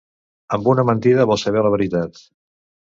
Amb 0.57 0.69
una 0.73 0.87
mentida 0.91 1.29
vol 1.35 1.43
saber 1.45 1.65
la 1.69 1.75
veritat. 1.79 2.27